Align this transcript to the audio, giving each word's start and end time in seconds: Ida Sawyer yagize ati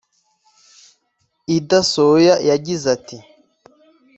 Ida 1.57 1.79
Sawyer 1.91 2.37
yagize 2.49 2.85
ati 2.95 3.17